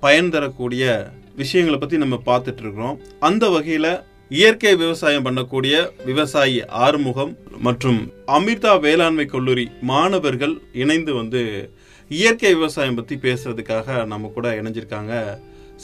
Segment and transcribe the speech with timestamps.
[0.00, 8.12] பயன் தரக்கூடிய விஷயங்களை பற்றி நம்ம பார்த்துட்டு இருக்கிறோம் அந்த வகையில் இயற்கை விவசாயம் பண்ணக்கூடிய விவசாயி ஆறுமுகம் மற்றும்
[8.26, 11.72] அமிர்தா வேளாண்மை கல்லூரி மாணவர்கள் இணைந்து வந்து
[12.08, 15.38] இயற்கை விவசாயம் பற்றி பேசுறதுக்காக நம்ம கூட இணைஞ்சிருக்காங்க.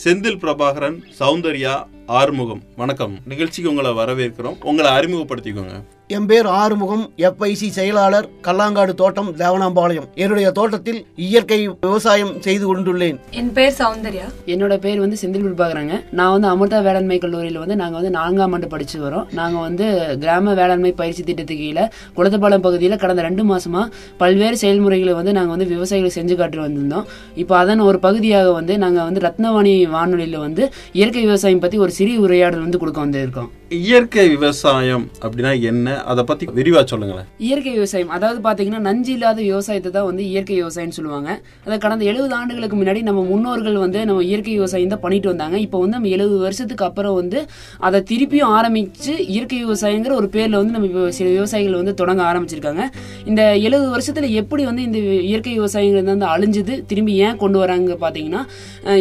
[0.04, 2.62] செந்தில் பிரபாகரன் சௌந்தர்யா ஆறுமுகம்.
[2.76, 3.19] வணக்கம்.
[3.24, 4.64] நிகழ்ச்சிக்கு உங்களை வரவேற்கிறோம்.
[4.64, 5.84] உங்களை அறிமுகப்படுத்திக்கோங்க.
[6.16, 10.06] என் பேர் ஆறுமுகம் எஃப்ஐசி செயலாளர் கல்லாங்காடு தோட்டம் தேவனாம்பாளையம்.
[10.22, 13.19] என்னுடைய தோட்டத்தில் இயற்கை விவசாயம் செய்து கொண்டுள்ளேன்.
[13.41, 14.26] என் பேர் சௌந்தர்யா.
[14.53, 18.69] என்னோட பேர் வந்து செந்தில் பிரபாகரங்க நான் வந்து அமிர்தா வேளாண்மை கல்லூரியில் வந்து நாங்கள் வந்து நான்காம் ஆண்டு
[18.75, 19.28] படிச்சு வரோம்.
[19.41, 19.87] நாங்கள் வந்து
[20.25, 21.87] கிராம வேளாண்மை பயிற்சி திட்டத்துக்கு கீழே
[22.19, 23.84] குளத்தப்பாளையம் பகுதியில் கடந்த ரெண்டு மாசமா
[24.25, 27.08] பல்வேறு செயல்முறைகளை வந்து நாங்கள் வந்து விவசாயிகளை செஞ்சு காட்டி வந்திருந்தோம்.
[27.44, 30.62] இப்போ அதன் ஒரு பகுதியாக வந்து நாங்கள் வந்து ரத்னவாணி வானொலியில் வந்து
[31.00, 33.50] இயற்கை விவசாயம் பற்றி ஒரு சிறிய உரையாடல் வந்து கொடுக்க வந்திருக்கோம்.
[33.78, 35.94] இயற்கை விவசாயம் அப்படின்னா என்ன?
[36.10, 37.27] அதை பத்தி விரிவா சொல்லுங்களேன்.
[37.47, 38.10] இயற்கை விவசாயம்.
[38.16, 41.31] அதாவது பாத்தீங்கன்னா நஞ்சு இல்லாத விவசாயத்தை தான் வந்து இயற்கை விவசாயம்னு சொல்லுவாங்க.
[41.66, 45.56] அதை கடந்த எழுபது ஆண்டுகளுக்கு முன்னாடி நம்ம முன்னோர்கள் வந்து நம்ம இயற்கை விவசாயம் தான் பண்ணிட்டு வந்தாங்க.
[45.66, 47.41] இப்போ வந்து நம்ம எழுபது வருஷத்துக்கு அப்புறம் வந்து
[47.88, 52.84] அதை திருப்பியும் ஆரம்பிச்சு இயற்கை விவசாயங்கிற ஒரு பேர்ல வந்து நம்ம சில விவசாயிகள் வந்து தொடங்க ஆரம்பிச்சிருக்காங்க.
[53.31, 54.99] இந்த எழுபது வருஷத்துல எப்படி வந்து இந்த
[55.31, 58.43] இயற்கை விவசாயங்கிறது வந்து அழிஞ்சது திரும்பி ஏன் கொண்டு வராங்க பாத்தீங்கன்னா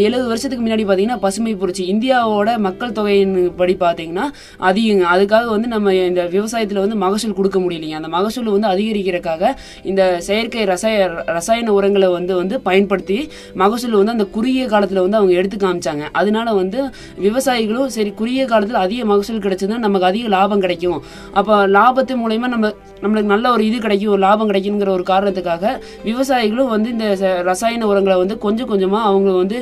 [0.08, 4.28] எழுபது வருஷத்துக்கு முன்னாடி பாத்தீங்கன்னா பசுமை புரட்சி இந்தியாவோட மக்கள் தொகையின் படி பாத்தீங்கன்னா
[4.62, 7.92] அதிகங்க அதுக்காக வந்து நம்ம இந்த விவசாயத்தில் வந்து மகசூல் கொடுக்க முடியலைங்க.
[7.92, 9.44] அந்த மகசூல் வந்து அதிகரிக்கிறதுக்காக
[9.84, 15.36] இந்த செயற்கை ரசாய ரசாயன உரங்களை வந்து வந்து பயன்படுத்தி மகசூல் வந்து அந்த குறுகிய காலத்தில் வந்து அவங்க
[15.36, 16.04] எடுத்து காமிச்சாங்க.
[16.12, 16.80] அதனால வந்து
[17.22, 21.00] விவசாயிகளும் சரி குறுகிய காலத்தில் அதிக மகசூல் கிடைச்சதுன்னா நமக்கு அதிக லாபம் கிடைக்கும்.
[21.34, 26.90] அப்போ லாபத்து மூலயமா நம்ம நம்மளுக்கு நல்ல ஒரு இது கிடைக்கும் லாபம் கிடைக்குங்கிற ஒரு காரணத்துக்காக விவசாயிகளும் வந்து
[26.90, 29.58] இந்த ச- ரசாயன உரங்களை வந்து கொஞ்சம் கொஞ்சமாக அவங்க வந்து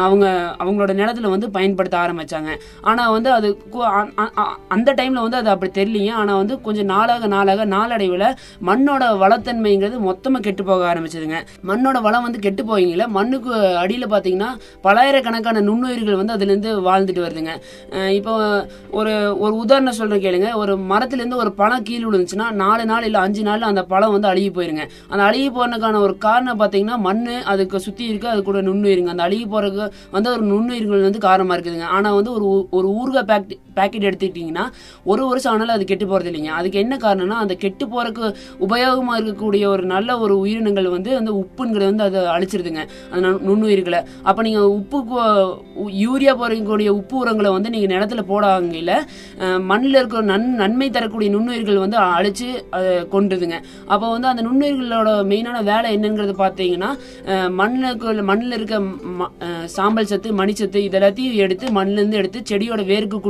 [0.00, 2.50] அவங்க அவங்களோட நிலத்துல வந்து பயன்படுத்த ஆரம்பிச்சாங்க.
[2.80, 3.58] ஆனால் வந்து அது
[4.68, 8.20] அந்த டைமில் வந்து அது அப்படி தெரியலையும் ஆனால் வந்து கொஞ்சம் நாளாக நாளாக நாளடைவில்
[8.66, 11.34] மண்ணோட வளத்தன்மைங்கிறது மொத்தமாக கெட்டு போக ஆரம்பிச்சதுங்க.
[11.66, 14.46] மண்ணோட வளம் வந்து கெட்டு போவீங்கள மண்ணுக்கு அடியில் பார்த்தீங்கன்னா
[14.84, 18.08] பலாயிரக்கணக்கான நுண்ணுயிர்கள் வந்து அதுலேருந்து வாழ்ந்துட்டு வருதுங்க.
[18.08, 20.54] இப்போ ஒரு ஒரு உதாரணம் சொல்கிறேன் கேளுங்க.
[20.54, 24.50] ஒரு மரத்துலேருந்து ஒரு பழம் கீழே விழுந்துச்சுன்னா நாலு நாள் இல்லை அஞ்சு நாளில் அந்த பழம் வந்து அழுகி
[24.50, 24.88] போயிருங்க.
[25.08, 29.06] அந்த அழுகி போகிறதுக்கான ஒரு காரணம் பார்த்தீங்கன்னா மண் அதுக்கு சுற்றி இருக்கு அது கூட நுண்ணுயிருங்க.
[29.06, 31.82] அந்த அழுகி போகிறதுக்கு வந்து ஒரு நுண்ணுயிர்கள் வந்து காரணமாக இருக்குதுங்க.
[31.82, 34.64] ஆனால் வந்து ஒரு ஊ- ஒரு ஊறுகாய் பேக்கெட் பேக்கெட் எடுத்துக்கிட்டிங்கன்னா
[35.04, 36.48] ஒரு வருஷம் சாணலும் அது கெட்டு போகிறது இல்லைங்க.
[36.50, 38.24] அதுக்கு என்ன காரணம்னா அந்த கெட்டு போகிறக்கு
[38.60, 42.82] உபயோகமாக இருக்கக்கூடிய ஒரு நல்ல ஒரு உயிரினங்கள் வந்து அந்த உப்புங்கிறது வந்து அதை அழிச்சிருதுங்க.
[43.10, 44.00] அந்த நுண்ணுயிர்களை.
[44.22, 44.98] அப்போ நீங்கள் உப்பு
[46.00, 48.92] யூரியா போகிறக்கூடிய உப்பு உரங்களை வந்து நீங்கள் நிலத்துல போடாங்கல
[49.60, 53.56] மண்ணில் இருக்கிற நன் நன்மை தரக்கூடிய நுண்ணுயிர்கள் வந்து அழிச்சு அதை கொண்டுதுங்க
[53.86, 56.90] அப்போ வந்து அந்த நுண்ணுயிர்களோட மெயினான வேலை என்னங்கிறது பார்த்தீங்கன்னா
[57.50, 58.80] மண்ணில் மண்ணுக்கு மண்ணில் இருக்க
[59.18, 59.30] ம-
[59.66, 63.20] சாம்பல் சத்து மணிச்சத்து இது எல்லாத்தையும் எடுத்து மண்ணிலேருந்து எடுத்து செடியோட வேருக்கு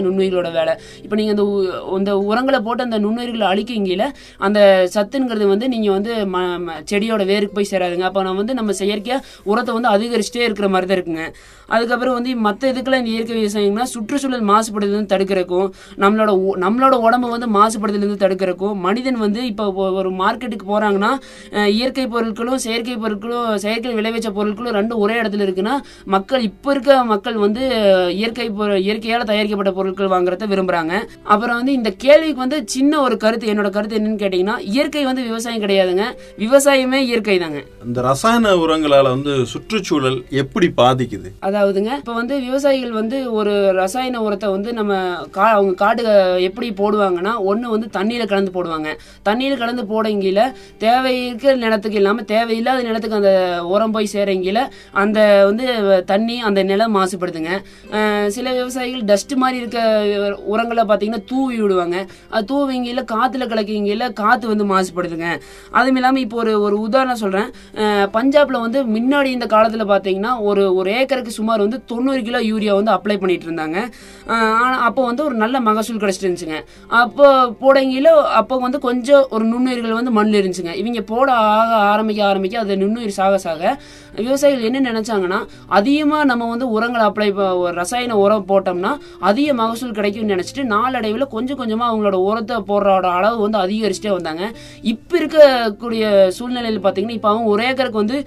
[0.00, 0.74] நுண்ணுயிர் நுண்ணுயிர்களோட வேலை.
[1.02, 4.04] இப்போ நீங்கள் அந்த உ- அந்த உரங்களை போட்டு அந்த நுண்ணுயிர்களை அழிக்கீங்கல
[4.38, 4.58] அந்த
[4.94, 6.50] சத்துங்கிறது வந்து நீங்கள் வந்து ம-
[6.90, 8.06] செடியோட வேருக்கு போய் சேராதுங்க.
[8.10, 11.24] அப்போ நம்ம வந்து நம்ம செயற்கையாக உரத்தை வந்து அதிகரிச்சுட்டே இருக்கிற மாதிரி தான் இருக்குங்க.
[11.68, 16.30] அதுக்கப்புறம் வந்து மற்ற இதுக்கெல்லாம் இந்த இயற்கை விவசாயம்னா சுற்றுச்சூழல் மாசுபடுதல் தடுக்கிறக்கும் நம்மளோட
[16.64, 19.66] நம்மளோட உடம்பு வந்து மாசுபடுதுலேருந்து தடுக்கிறக்கும் மனிதன் வந்து இப்போ
[19.98, 21.12] ஒரு மார்க்கெட்டுக்கு போகிறாங்கன்னா
[21.70, 25.74] இயற்கை பொருட்களும் செயற்கை பொருட்களும் செயற்கை விளைவிச்ச பொருட்களும் ரெண்டும் ஒரே இடத்துல இருக்குன்னா
[26.06, 27.62] மக்கள் இப்போ இருக்க மக்கள் வந்து
[28.12, 28.46] இயற்கை
[28.80, 30.94] இயற்கையால் தயாரிக்கப்பட்ட பொருட்கள் வாங்குறத விரும்புறாங்க.
[31.32, 35.62] அப்புறம் வந்து இந்த கேள்விக்கு வந்து சின்ன ஒரு கருத்து என்னோட கருத்து என்னன்னு கேட்டீங்கன்னா இயற்கை வந்து விவசாயம்
[35.64, 36.04] கிடையாதுங்க.
[36.44, 37.60] விவசாயமே இயற்கை தாங்க.
[37.86, 41.28] இந்த ரசாயன உரங்களால வந்து சுற்றுச்சூழல் எப்படி பாதிக்குது?
[41.46, 44.92] அதாவதுங்க இப்போ வந்து விவசாயிகள் வந்து ஒரு ரசாயன உரத்தை வந்து நம்ம
[45.36, 46.02] கா அவங்க காடு
[46.48, 48.90] எப்படி போடுவாங்கன்னா ஒன்று வந்து தண்ணியில் கலந்து போடுவாங்க.
[49.28, 50.42] தண்ணியில் கலந்து போடங்கில
[50.84, 53.34] தேவை இருக்கிற நிலத்துக்கு இல்லாமல் தேவையில்லாத நிலத்துக்கு அந்த
[53.74, 54.60] உரம் போய் சேரங்கில
[55.02, 55.18] அந்த
[55.48, 55.66] வந்து
[56.12, 57.52] தண்ணி அந்த நிலம் மாசுபடுதுங்க.
[58.36, 59.80] சில விவசாயிகள் டஸ்ட் மாதிரி இருக்க
[60.52, 61.98] உரங்களை பார்த்தீங்கன்னா தூவி விடுவாங்க.
[62.34, 65.28] அது தூவிங்கில காற்றுல கலக்கிங்கில காற்று வந்து மாசுபடுதுங்க.
[65.78, 67.50] அதுவும் இல்லாமல் இப்போ ஒரு ஒரு உதாரணம் சொல்கிறேன்
[68.16, 72.94] பஞ்சாப்ல வந்து முன்னாடி இந்த காலத்தில் பார்த்தீங்கன்னா ஒரு ஒரு ஏக்கருக்கு சுமார் வந்து தொண்ணூறு கிலோ யூரியா வந்து
[72.96, 73.78] அப்ளை பண்ணிட்டு இருந்தாங்க.
[74.62, 76.58] ஆனால் அப்போ வந்து ஒரு நல்ல மகசூல் கிடச்சிட்டு இருந்துச்சுங்க.
[77.02, 77.26] அப்போ
[77.62, 78.10] போடங்கில
[78.40, 80.74] அப்போ வந்து கொஞ்சம் ஒரு நுண்ணுயிர்கள் வந்து மண்ணில் இருந்துச்சுங்க.
[80.82, 83.72] இவங்க போட ஆக ஆரம்பிக்க ஆரம்பிக்க அது நுண்ணுயிர் சாக சாக
[84.18, 85.38] விவசாயிகள் என்ன நினைச்சாங்கன்னா
[85.78, 87.28] அதிகமாக நம்ம வந்து உரங்களை அப்ளை
[87.80, 88.92] ரசாயன உரம் போட்டோம்னா
[89.28, 94.42] அதிக மகசூல் கிடைக்கும்னு நினச்சிட்டு நாளடைவில் கொஞ்சம் கொஞ்சமாக அவங்களோட உரத்தை போடுறோட அளவு வந்து அதிகரிச்சுட்டே வந்தாங்க.
[94.92, 96.04] இப்போ இருக்கக்கூடிய
[96.38, 98.18] சூழ்நிலையில் பார்த்தீங்கன்னா இப்போ அவங்க ஒரு ஏக்கருக்கு வந்து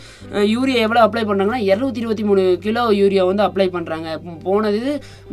[0.53, 4.17] யூரியா எவ்வளோ அப்ளை பண்ணாங்கன்னா இரநூத்தி இருபத்தி மூணு கிலோ யூரியா வந்து அப்ளை பண்ணுறாங்க
[4.47, 4.83] போனது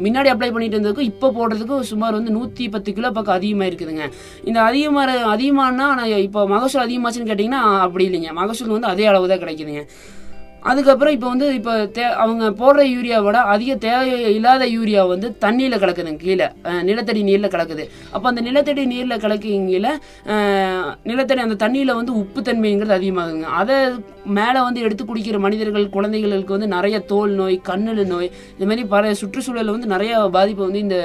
[0.05, 4.06] முன்னாடி அப்ளை பண்ணிட்டு இருந்ததுக்கும் இப்போ போடுறதுக்கும் சுமார் வந்து நூற்றி பத்து கிலோ பக்கம் அதிகமாக இருக்குதுங்க.
[4.48, 8.32] இந்த அதிகமாக அதிகமானா ஆனால் இப்போ மகசூல் அதிகமாச்சுன்னு கேட்டிங்கன்னா அப்படி இல்லைங்க.
[8.43, 9.84] மகசூல் வந்து அதே அளவு தான் கிடைக்குதுங்க.
[10.70, 16.23] அதுக்கப்புறம் இப்போ வந்து இப்போ தே அவங்க போடுற யூரியாவோட அதிக தேவை இல்லாத யூரியா வந்து தண்ணியில் கலக்குதுங்க
[16.25, 16.47] கீழே.
[16.88, 17.85] நிலத்தடி நீரில் கலக்குது.
[18.14, 19.88] அப்போ அந்த நிலத்தடி நீரில் கலக்கிங்கில
[21.11, 23.79] நிலத்தடி அந்த தண்ணியில் வந்து உப்புத்தன்மைங்கிறது அதிகமாகுங்க அதை
[24.38, 29.15] மேலே வந்து எடுத்து குடிக்கிற மனிதர்கள் குழந்தைகளுக்கு வந்து நிறைய தோல் நோய் கண்ணில் நோய் இந்த மாதிரி பல
[29.20, 30.99] சுற்றுச்சூழலில் வந்து நிறைய பாதிப்பை வந்து இந்த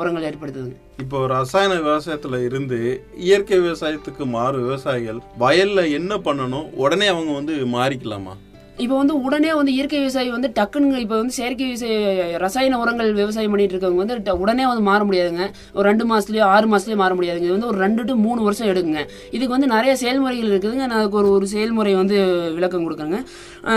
[0.00, 0.76] உரங்கள் ஏற்படுத்துதுங்க.
[1.04, 2.78] இப்போ ரசாயன விவசாயத்துல இருந்து
[3.26, 6.68] இயற்கை விவசாயத்துக்கு மாறு விவசாயிகள் வயல்ல என்ன பண்ணணும்?
[6.84, 8.34] உடனே அவங்க வந்து மாறிக்கலாமா?
[8.80, 13.50] இப்போ வந்து உடனே வந்து இயற்கை விவசாயி வந்து டக்குன்னு இப்போ வந்து செயற்கை விவசாய ரசாயன உரங்கள் விவசாயம்
[13.50, 15.44] பண்ணிட்டு இருக்கவங்க வந்து ட- உடனே வந்து மாற முடியாதுங்க.
[15.72, 17.42] ஒரு ரெண்டு மாசத்துலயோ ஆறு மாசத்துலயோ மாற முடியாதுங்க.
[17.42, 19.00] இது வந்து ஒரு ரெண்டு டு மூணு வருஷம் எடுக்குங்க.
[19.30, 20.74] இதுக்கு வந்து நிறைய செயல்முறைகள் இருக்குதுங்க.
[20.74, 22.18] நான் அதுக்கு ஒரு ஒரு செயல்முறை வந்து
[22.54, 23.18] விளக்கம் கொடுக்குறேங்க.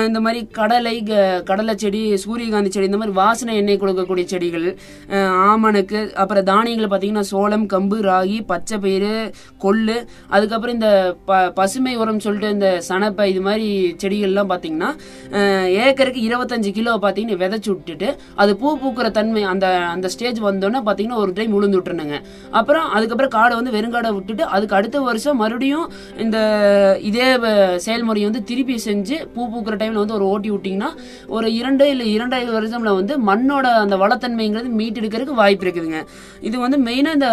[0.05, 4.77] இந்த மாதிரி கடலை க- கடலை செடி சூரியகாந்தி செடி இந்த மாதிரி வாசனை எண்ணெய் கொடுக்கக்கூடிய செடிகள்
[5.49, 12.19] ஆமணக்கு அப்புறம் தானியங்கள் பார்த்தீங்கன்னா சோளம் கம்பு ராகி பச்சை பயிறு கொள்ளு அதுக்கப்புறம் இந்த ப பசுமை உரம்
[12.19, 14.91] சொல்லிட்டு இந்த சணப்பை இது மாதிரி செடிகள்லாம் பார்த்தீங்கன்னா
[15.77, 21.15] ஏக்கருக்கு இருபத்தஞ்சு கிலோ பார்த்தீங்கன்னா விதைச்சி விட்டுட்டு அது பூ பூக்கிற தன்மை அந்த அந்த ஸ்டேஜ் வந்தோன்னே பார்த்தீங்கன்னா
[21.15, 22.17] ஒரு டைம் உளுந்து விட்டுருணுங்க
[22.51, 25.87] அப்புறம் அதுக்கப்புறம் காடை வந்து வெறுங்காடை விட்டுட்டு அதுக்கு அடுத்த வருஷம் மறுபடியும்
[26.17, 26.37] இந்த
[27.01, 27.27] இதே
[27.77, 30.89] செயல்முறையை வந்து திருப்பி செஞ்சு பூ பூக்கிற டைமில் வந்து ஒரு ஓட்டி விட்டிங்கன்னா
[31.27, 35.99] ஒரு இரண்டு இல்லை இரண்டாயிரம் வருஷம்ல வந்து மண்ணோட அந்த வளத்தன்மைங்கிறது மீட்டெடுக்கிறதுக்கு வாய்ப்பு இருக்குதுங்க.
[36.41, 37.27] இது வந்து மெயினாக இந்த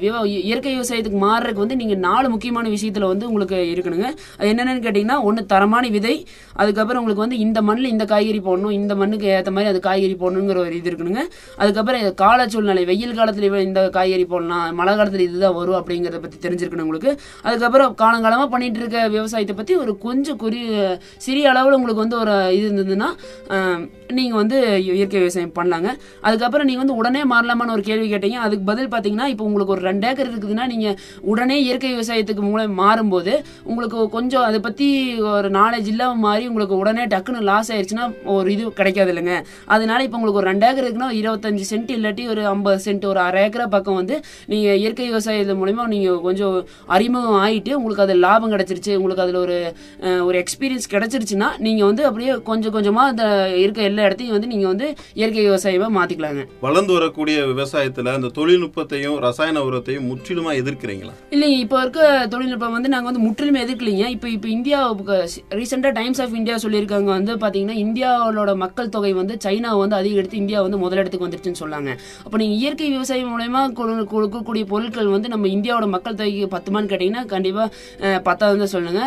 [0.00, 4.08] விவ- இயற்கை விவசாயத்துக்கு மாறுறதுக்கு வந்து நீங்கள் நாலு முக்கியமான விஷயத்தில் வந்து உங்களுக்கு இருக்கணுங்க.
[4.38, 6.14] அது என்னென்னு கேட்டிங்கன்னா ஒன்று தரமான விதை
[6.52, 10.58] அதுக்கப்புறம் உங்களுக்கு வந்து இந்த மண்ணில் இந்த காய்கறி போடணும் இந்த மண்ணுக்கு ஏற்ற மாதிரி அது காய்கறி போடணுங்கிற
[10.64, 11.22] ஒரு இது இருக்கணுங்க.
[11.60, 16.86] அதுக்கப்புறம் கால சூழ்நிலை வெயில் காலத்தில் இந்த காய்கறி போடலாம் மழை காலத்தில் இதுதான் வரும் அப்படிங்கிறத பற்றி தெரிஞ்சிருக்கணும்
[16.86, 17.12] உங்களுக்கு.
[17.48, 20.62] அதுக்கப்புறம் காலங்காலமாக பண்ணிட்டு இருக்க விவசாயத்தை பற்றி ஒரு கொஞ்சம் குறி
[21.26, 23.10] சிறிய அளவில் உங்களுக்கு வந்து ஒரு இது இருந்ததுன்னா
[24.16, 24.58] நீங்கள் வந்து
[24.98, 25.88] இயற்கை விவசாயம் பண்ணலாங்க.
[26.26, 28.38] அதுக்கப்புறம் நீங்கள் வந்து உடனே மாறலாமான்னு ஒரு கேள்வி கேட்டீங்க.
[28.46, 30.96] அதுக்கு பதில் பார்த்தீங்கன்னா இப்போ உங்களுக்கு ஒரு ரெண்டு ஏக்கர் இருக்குதுன்னா நீங்கள்
[31.32, 33.32] உடனே இயற்கை விவசாயத்துக்கு மூலம் மாறும்போது
[33.70, 34.88] உங்களுக்கு கொஞ்சம் அதை பற்றி
[35.34, 39.34] ஒரு நாலேஜ் இல்லாமல் மாறி உங்களுக்கு உடனே டக்குன்னு லாஸ் ஆயிடுச்சுன்னா ஒரு இது கிடைக்காது இல்லைங்க.
[39.74, 43.42] அதனால இப்போ உங்களுக்கு ஒரு ரெண்டு ஏக்கர் இருக்குன்னா இருபத்தஞ்சு சென்ட் இல்லாட்டி ஒரு ஐம்பது சென்ட் ஒரு அரை
[43.46, 44.16] ஏக்கரா பக்கம் வந்து
[44.52, 46.56] நீங்கள் இயற்கை விவசாயத்து மூலிமா நீங்கள் கொஞ்சம்
[46.96, 49.58] அறிமுகம் ஆயிட்டு உங்களுக்கு அது லாபம் கிடைச்சிருச்சு உங்களுக்கு அதில் ஒரு
[50.28, 53.24] ஒரு எக்ஸ்பீரியன்ஸ் கிடைச்சிருச்சுன்னா நீங்கள் வந்து அப்படியே கொஞ்சம் கொஞ்சமாக அந்த
[53.64, 54.86] இருக்க எல்லா இடத்தையும் வந்து நீங்கள் வந்து
[55.20, 61.12] இயற்கை விவசாயமாக மாற்றிக்கலாங்க வளர்ந்து வரக்கூடிய விவசாயத்துல அந்த தொழில்நுட்பத்தையும் ரசாயன உரத்தையும் முற்றிலுமா எதிர்க்கிறீங்களா?
[61.34, 62.00] இல்லைங்க இப்போ இருக்க
[62.34, 64.06] தொழில்நுட்பம் வந்து நாங்கள் வந்து முற்றிலுமே எதிர்க்கலைங்க.
[64.16, 64.78] இப்போ இப்போ இந்தியா
[65.60, 70.58] ரீசெண்டாக டைம்ஸ் ஆஃப் இந்தியா சொல்லியிருக்காங்க வந்து பார்த்தீங்கன்னா இந்தியாவோட மக்கள் தொகை வந்து சைனா வந்து அதிகரித்து இந்தியா
[70.66, 71.90] வந்து முதலிடத்துக்கு வந்துருச்சுன்னு சொன்னாங்க.
[72.24, 73.62] அப்போ நீங்கள் இயற்கை விவசாயம் மூலயமா
[74.12, 79.00] கொடுக்கக்கூடிய பொருட்கள் வந்து நம்ம இந்தியாவோட மக்கள் தொகைக்கு பத்துமான்னு கேட்டிங்கன்னா கண்டிப்பாக பத்தாவது தான் சொல்லுங்க.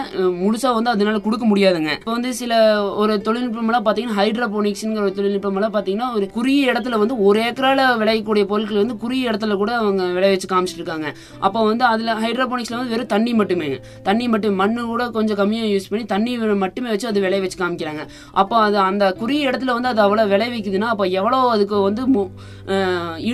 [0.43, 1.91] முழுசாக வந்து அதனால கொடுக்க முடியாதுங்க.
[2.01, 2.53] இப்போ வந்து சில
[3.01, 8.81] ஒரு தொழில்நுட்பமெல்லாம் பார்த்தீங்கன்னா ஹைட்ரோபோனிக்ஸ்ங்கிற ஒரு தொழில்நுட்பமெல்லாம் பார்த்தீங்கன்னா ஒரு குறுகிய இடத்துல வந்து ஒரு ஏக்கரால் விளையக்கூடிய பொருட்கள்
[8.83, 11.07] வந்து குறுகிய இடத்துல கூட அவங்க விளைவிச்சு காமிச்சிட்டு இருக்காங்க
[11.45, 13.69] அப்போ வந்து அதில் ஹைட்ரோபோனிக்ஸில் வந்து வெறும் தண்ணி மட்டுமே.
[14.07, 16.31] தண்ணி மட்டும் மண்ணு கூட கொஞ்சம் கம்மியாக யூஸ் பண்ணி தண்ணி
[16.63, 18.03] மட்டுமே வச்சு அது விளைய வச்சு காமிக்கிறாங்க
[18.41, 22.29] அப்போ அது அந்த குறிய இடத்துல வந்து அது அவ்வளோ விளைவிக்குதுன்னா அப்போ எவ்வளோ அதுக்கு வந்து மு-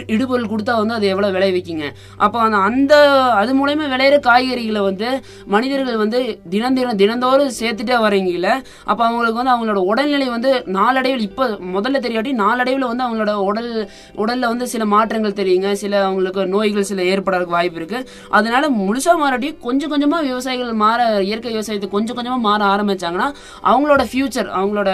[0.10, 1.86] இடுபொருள் கொடுத்தா வந்து அது எவ்வளோ விளைவிக்குங்க
[2.20, 2.94] அப்போ அந்த அந்த
[3.40, 5.08] அது மூலயமா விளையிற காய்கறிகளை வந்து
[5.54, 8.50] மனிதர்கள் வந்து தினம் தினம் தினந்தோறும் சேர்த்துட்டே வரீங்கல்ல
[8.88, 11.46] அப்போ அவங்களுக்கு வந்து அவங்களோட உடல்நிலை வந்து நாளடைவில் இப்போ
[11.76, 13.70] முதல்ல தெரியாட்டி நாளடைவில் வந்து அவங்களோட உடல்
[14.18, 15.54] உடலில் வந்து சில மாற்றங்கள் தெரியுங்க.
[15.78, 18.00] சில அவங்களுக்கு நோய்கள் சில ஏற்படுறதுக்கு வாய்ப்பு இருக்கு.
[18.32, 23.28] அதனால முழுசாக மாறாட்டி கொஞ்சம் கொஞ்சமாக விவசாயிகள் மாற இயற்கை விவசாயத்தை கொஞ்சம் கொஞ்சமாக மாற ஆரம்பிச்சாங்கன்னா
[23.66, 24.92] அவங்களோட ஃபியூச்சர் அவங்களோட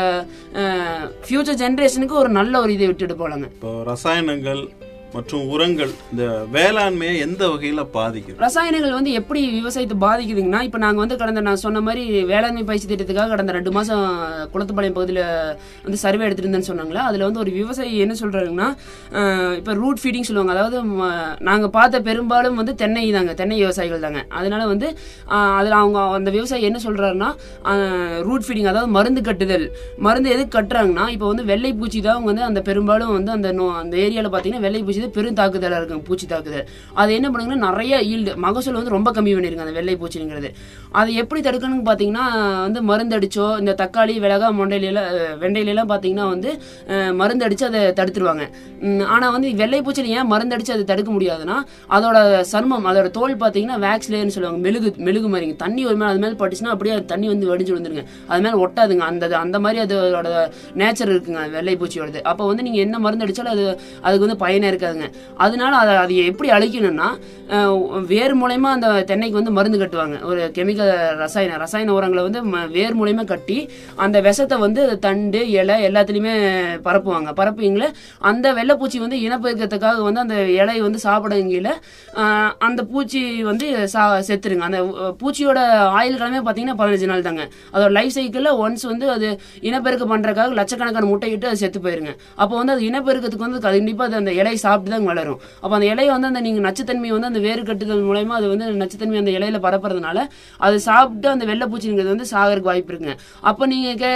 [1.27, 3.47] ஃபியூச்சர் ஜென்ரேஷனுக்கு ஒரு நல்ல ஒரு இதை விட்டுட்டு போலாங்க.
[3.55, 4.61] இப்போ ரசாயனங்கள்
[5.15, 6.23] மற்றும் உரங்கள் இந்த
[6.55, 8.37] வேளாண்மையை எந்த வகையில் பாதிக்குது?
[8.45, 13.29] ரசாயனங்கள் வந்து எப்படி விவசாயத்தை பாதிக்குதுங்கன்னா இப்போ நாங்கள் வந்து கடந்த நான் சொன்ன மாதிரி வேளாண்மை பயிற்சி திட்டத்துக்காக
[13.33, 14.05] கடந்த ரெண்டு மாதம்
[14.53, 15.21] குளத்துப்பாளையம் பகுதியில்
[15.85, 17.03] வந்து சர்வே எடுத்துட்டு இருந்தேன்னு சொன்னாங்களா?
[17.09, 18.69] அதில் வந்து ஒரு விவசாயி என்ன சொல்கிறாங்கன்னா
[19.59, 20.55] இப்போ ரூட் ஃபீடிங் சொல்லுவாங்க.
[20.55, 20.79] அதாவது
[21.49, 24.23] நாங்கள் பார்த்த பெரும்பாலும் வந்து தென்னை தாங்க தென்னை விவசாயிகள் தாங்க.
[24.39, 24.89] அதனால வந்து
[25.59, 27.29] அதில் அவங்க அந்த விவசாயி என்ன சொல்கிறாருன்னா
[28.29, 29.67] ரூட் ஃபீடிங் அதாவது மருந்து கட்டுதல்.
[30.07, 33.47] மருந்து எதுக்கு கட்டுறாங்கன்னா இப்போ வந்து வெள்ளை பூச்சி தான் அவங்க வந்து அந்த பெரும்பாலும் வந்து அந்த
[33.83, 36.67] அந்த ஏரியாவில் பார்த்தீங்கன்னா வெள்ளை பூச்சி தான் பெரும் தாக்குதலாக இருக்கும் பூச்சி தாக்குதல்.
[37.01, 40.51] அது என்ன பண்ணுங்கன்னா நிறைய ஈல்டு மகசூல் வந்து ரொம்ப கம்மி பண்ணிருங்க அந்த வெள்ளை பூச்சிங்கிறது.
[40.99, 42.25] அதை எப்படி தடுக்கணும்னு பார்த்தீங்கன்னா
[42.65, 45.09] வந்து மருந்தடிச்சோ இந்த தக்காளி மிளகா மொண்டையிலாம்
[45.43, 46.49] வெண்டையிலாம் பார்த்தீங்கன்னா வந்து
[47.21, 48.45] மருந்தடித்து அதை தடுத்துருவாங்க.
[49.13, 51.57] ஆனால் வந்து வெள்ளை பூச்சியில் ஏன் மருந்தடிச்சு அதை தடுக்க முடியாதுன்னா
[51.97, 52.17] அதோட
[52.53, 56.37] சர்மம் அதோட தோல் பார்த்தீங்கன்னா வேக்ஸ் லேயர்னு சொல்லுவாங்க மெழுகு மெழுகு மாதிரிங்க தண்ணி ஒரு மேலே அது மேலே
[56.41, 58.05] பட்டுச்சுன்னா அப்படியே அது தண்ணி வந்து வடிஞ்சு விழுந்துருங்க.
[58.31, 59.05] அது மேலே ஒட்டாதுங்க.
[59.11, 60.27] அந்த அந்த மாதிரி அதோட
[60.81, 62.21] நேச்சர் இருக்குங்க வெள்ளை பூச்சியோடது.
[62.33, 63.65] அப்போ வந்து நீங்கள் என்ன மருந்து அடித்தாலும் அது
[64.05, 65.09] அதுக்கு வந்து பயனே இருக்காதுங்க.
[65.45, 67.09] அதனால அதை அதை எப்படி அழிக்கணும்னா
[68.13, 70.17] வேறு வேர் மூலயமா அந்த தென்னைக்கு வந்து மருந்து கட்டுவாங்க.
[70.29, 70.82] ஒரு கெமிக்கல்
[71.17, 73.57] ரசாயன ரசாயன உரங்களை வந்து ம- வேர் மூலயமா கட்டி
[73.95, 76.33] அந்த விஷத்தை வந்து தண்டு இலை எல்லாத்துலேயுமே
[76.87, 77.29] பரப்புவாங்க.
[77.39, 77.89] பரப்புவீங்களே
[78.31, 81.69] அந்த வெள்ளைப்பூச்சி வந்து இனப்பெருக்கத்துக்காக வந்து அந்த இலையை வந்து சாப்பிடுங்கல
[82.67, 84.65] அந்த பூச்சி வந்து சா செத்துருங்க.
[84.69, 84.79] அந்த
[85.21, 85.59] பூச்சியோட
[85.97, 87.43] ஆயுள் கிழமே பார்த்தீங்கன்னா பதினஞ்சு நாள் தாங்க.
[87.73, 89.27] அதோட லைஃப் சைக்கிளில் ஒன்ஸ் வந்து அது
[89.69, 92.11] இனப்பெருக்கம் பண்ணுறதுக்காக லட்சக்கணக்கான முட்டையிட்டு அது செத்து போயிருங்க.
[92.35, 95.39] அப்போ வந்து அது இனப்பெருக்கத்துக்கு வந்து கண்டிப்பாக அது அந்த இலையை சாப்பிட்டு தான் வளரும்.
[95.61, 99.17] அப்போ அந்த இலையை வந்து அந்த நீங்கள் நச்சுத்தன்மையை வந்து அந்த வேறு கட்டுதல் மூலயமா அது வந்து நச்சுத்தன்மை
[99.17, 100.19] அந்த இலையில பரப்புறதுனால
[100.57, 103.15] அது சாப்பிட்டு அந்த வெள்ளைப்பூச்சிங்கிறது வந்து சாகருக்கு வாய்ப்பு இருக்குங்க.
[103.49, 104.11] அப்போ நீங்கள் கே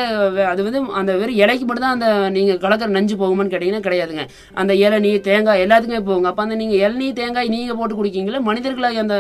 [0.52, 4.26] அது வந்து அந்த வெறும் இலைக்கு மட்டும் தான் அந்த நீங்கள் கலக்கிற நஞ்சு போகுமான்னு கேட்டிங்கன்னா கிடையாதுங்க.
[4.62, 6.30] அந்த இளநீ தேங்காய் எல்லாத்துக்குமே போகுங்க.
[6.32, 9.18] அப்போ அந்த நீங்கள் இளநீ தேங்காய் நீங்கள் போட்டு குடிக்கீங்களா மனிதர்களாகி அந்த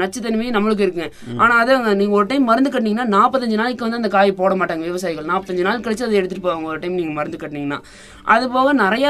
[0.00, 1.10] நச்சுத்தன்மையும் நம்மளுக்கு இருக்குங்க.
[1.42, 5.28] ஆனால் அதை நீங்கள் ஒரு டைம் மருந்து கட்டினீங்கன்னா நாற்பத்தஞ்சு நாளைக்கு வந்து அந்த காய் போட மாட்டாங்க விவசாயிகள்.
[5.32, 7.80] நாற்பத்தஞ்சு நாள் கழிச்சு அதை எடுத்துகிட்டு போவாங்க ஒரு டைம் நீங்கள் மருந்து கட்டினீங்கன்னா.
[8.34, 9.06] அது போக நிறைய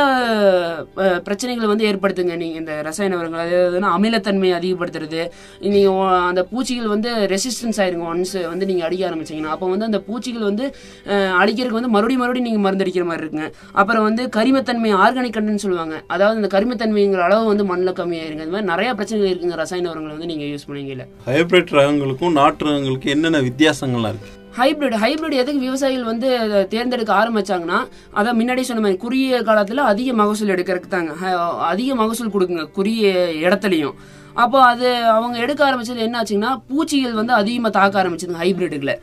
[1.27, 2.35] பிரச்சனைகளை வந்து ஏற்படுத்துங்க.
[2.43, 5.23] நீங்கள் இந்த ரசாயன உரங்கள் அதாவது அமிலத்தன்மையை அதிகப்படுத்துறது.
[5.65, 6.98] நீங்கள் அந்த பூச்சிகள் வந்து
[7.33, 9.52] ரெசிஸ்டன்ஸ் ஆயிருங்க ஒன்ஸ் வந்து நீங்கள் அடிக்க ஆரம்பிச்சீங்கன்னா.
[9.55, 10.64] அப்போ வந்து அந்த பூச்சிகள் வந்து
[11.40, 13.49] அழிக்கிறதுக்கு வந்து மறுபடியும் மறுபடியும் நீங்கள் மருந்து அடிக்கிற மாதிரி இருக்குங்க.
[13.81, 15.99] அப்புறம் வந்து கரிமத்தன்மை ஆர்கானிக் கண்டன்னு சொல்லுவாங்க.
[16.17, 18.45] அதாவது இந்த கரிமத்தன்மைங்கிற அளவு வந்து மண்ணில் கம்மியாயிருங்க.
[18.47, 19.61] இந்த மாதிரி நிறைய பிரச்சனைகள் இருக்குங்க.
[19.62, 24.35] ரசாயன உரங்களை வந்து நீங்கள் யூஸ் பண்ணுவீங்கல்ல ஹைபிரிட் ரகங்களுக்கும் நாட்டு ரகங்களுக்கும் என்னென்ன வித்தியாசங்கள்லாம் இருக்கு?
[24.59, 26.28] ஹைபிரிட் ஹைபிரிட் எதுக்கு விவசாயிகள் வந்து
[26.73, 27.81] தேர்ந்தெடுக்க ஆரம்பிச்சாங்கன்னா
[28.19, 31.12] அதான் முன்னாடி சொன்ன மாதிரி குறுகிய காலத்தில் அதிக மகசூல் எடுக்கிறதுக்கு தாங்க
[31.73, 32.64] அதிக மகசூல் கொடுக்குங்க.
[32.78, 33.12] குறுகிய
[33.47, 33.99] இடத்துலையும்.
[34.43, 38.95] அப்போ அது அவங்க எடுக்க ஆரம்பிச்சது என்ன ஆச்சுங்கன்னா பூச்சிகள் வந்து அதிகமாக தாக்க ஆரம்பிச்சதுங்க ஹைபிரிட்டுகளை.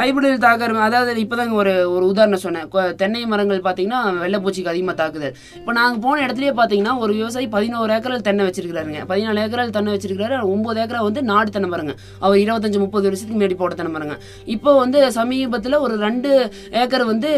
[0.00, 2.68] ஹைபிரிட் தாக்க ஆரம்பி அதாவது இப்போதாங்க ஒரு ஒரு உதாரணம் சொன்னேன்.
[3.00, 5.28] தென்னை மரங்கள் பார்த்தீங்கன்னா வெள்ளைப்பூச்சிக்கு அதிகமாக தாக்குது.
[5.58, 9.00] இப்போ நாங்கள் போன இடத்துலயே பார்த்தீங்கன்னா ஒரு விவசாயி பதினோரு ஏக்கரில் தென்னை வச்சிருக்கிறாருங்க.
[9.10, 11.94] பதினாலு ஏக்கரில் தென்னை வச்சிருக்கிறாரு ஒன்பது ஏக்கரா வந்து நாடு தென்னை மரங்க.
[12.24, 14.16] அவர் இருபத்தஞ்சு முப்பது வருஷத்துக்கு முன்னாடி போட்ட தென்னை மரங்க.
[14.56, 16.30] இப்போ வந்து சமீபத்தில் ஒரு ரெண்டு
[16.82, 17.30] ஏக்கர் வந்து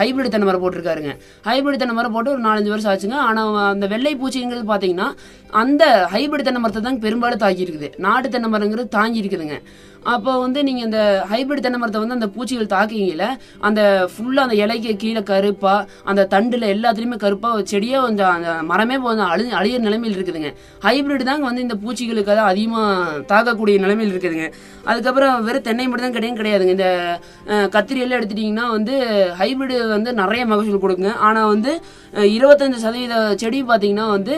[0.00, 1.14] ஹைபிரிட் தென்னை மரம் போட்டிருக்காருங்க.
[1.48, 3.18] ஹைபிரிட் தென்னை மரம் போட்டு ஒரு நாலஞ்சு வருஷம் ஆச்சுங்க.
[3.28, 5.10] ஆனால் அந்த வெள்ளை பூச்சிங்கிறது பார்த்தீங்கன்னா
[5.52, 9.58] அந்த ஹைபிரிட் தென்னை மரத்தை தான் பெரும்பாலும் தாக்கி இருக்குது நாட்டு தென்னை மரங்கிறது தாங்கி இருக்குதுங்க
[10.06, 11.00] அப்போ வந்து நீங்கள் இந்த
[11.30, 13.24] ஹைபிரிட் தென்னை மரத்தை வந்து அந்த பூச்சிகள் தாக்கிங்கல
[13.62, 13.80] அந்த
[14.12, 19.44] ஃபுல்லாக அந்த இலைக்கு கீழே கருப்பாக அந்த தண்டில் எல்லாத்துலேயுமே கருப்பாக செடியே கொஞ்சம் அந்த மரமே கொஞ்சம் அழி
[19.58, 20.50] அழியிற நிலைமையில் இருக்குதுங்க.
[20.82, 22.92] ஹைபிரிட் தாங்க வந்து இந்த பூச்சிகளுக்கு தான் அதிகமாக
[23.32, 24.46] தாக்கக்கூடிய நிலைமையில் இருக்குதுங்க.
[24.86, 26.76] அதுக்கப்புறம் வெறும் தென்னை மட்டும் தான் கிடையாது கிடையாதுங்க.
[26.76, 26.88] இந்த
[27.52, 28.94] அஹ், கத்திரி எல்லாம் எடுத்துட்டிங்கன்னா வந்து
[29.40, 31.14] ஹைபிரிட் வந்து நிறைய மகசூல் கொடுக்குங்க.
[31.20, 31.72] ஆனால் வந்து
[32.34, 34.34] இருபத்தஞ்சு சதவீத செடி பார்த்தீங்கன்னா வந்து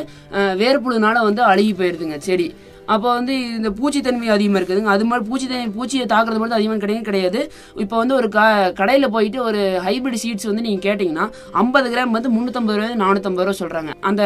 [0.60, 2.48] வேர்புழுனால வந்து அழுகி போயிருதுங்க செடி.
[2.94, 4.92] அப்போ வந்து இந்த பூச்சித்தன்மை அதிகமாக இருக்குதுங்க.
[4.96, 7.40] அது மாதிரி பூச்சி தன்மை பூச்சியை தாக்குறது மட்டும் அதிகமாக கிடையாது கிடையாது.
[7.82, 8.40] இப்போ வந்து ஒரு க
[8.80, 11.26] கடையில் போயிட்டு ஒரு ஹைபிரிட் சீட்ஸ் வந்து நீங்கள் கேட்டிங்கன்னா
[11.62, 14.22] ஐம்பது கிராம் வந்து முந்நூற்றம்பது ரூபாய் நானூற்றம்பது ரூபா சொல்கிறாங்க அந்த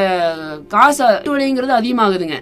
[0.74, 2.38] காசு விலைங்கிறது அதிகமாகுதுங்க.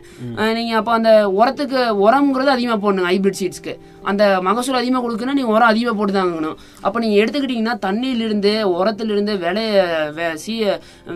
[0.59, 5.69] நீங்கள் அப்போ அந்த உரத்துக்கு உரம்ங்கிறது அதிகமாக போடணுங்க ஹைபிரிட் சீட்ஸ்க்கு அந்த மகசூல் அதிகமாக கொடுக்குன்னா நீங்கள் உரம்
[5.69, 10.65] அதிகமாக போட்டு தாங்கணும் அப்போ நீங்கள் எடுத்துக்கிட்டிங்கன்னா தண்ணியிலிருந்து உரத்துலேருந்து விலைய வெ- சீ